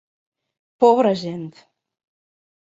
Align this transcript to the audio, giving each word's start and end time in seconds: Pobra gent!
Pobra 0.83 1.13
gent! 1.21 1.53